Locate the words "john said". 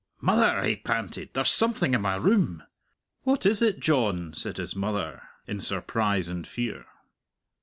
3.79-4.57